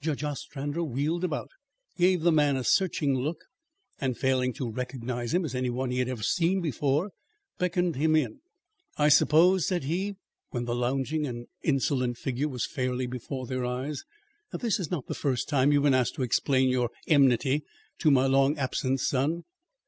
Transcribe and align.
Judge 0.00 0.24
Ostrander 0.24 0.82
wheeled 0.82 1.22
about, 1.22 1.52
gave 1.96 2.22
the 2.22 2.32
man 2.32 2.56
a 2.56 2.64
searching 2.64 3.14
look, 3.14 3.44
and 4.00 4.18
failing 4.18 4.52
to 4.54 4.68
recognise 4.68 5.32
him 5.32 5.44
as 5.44 5.54
any 5.54 5.70
one 5.70 5.92
he 5.92 6.00
had 6.00 6.08
ever 6.08 6.24
seen 6.24 6.60
before, 6.60 7.12
beckoned 7.58 7.94
him 7.94 8.16
in. 8.16 8.40
"I 8.96 9.08
suppose," 9.08 9.68
said 9.68 9.84
he, 9.84 10.16
when 10.50 10.64
the 10.64 10.74
lounging 10.74 11.28
and 11.28 11.46
insolent 11.62 12.18
figure 12.18 12.48
was 12.48 12.66
fairly 12.66 13.06
before 13.06 13.46
their 13.46 13.64
eyes, 13.64 14.02
"that 14.50 14.62
this 14.62 14.80
is 14.80 14.90
not 14.90 15.06
the 15.06 15.14
first 15.14 15.48
time 15.48 15.70
you 15.70 15.78
have 15.78 15.84
been 15.84 15.94
asked 15.94 16.16
to 16.16 16.22
explain 16.24 16.70
your 16.70 16.90
enmity 17.06 17.62
to 18.00 18.10
my 18.10 18.26
long 18.26 18.58
absent 18.58 18.98
son." 18.98 19.44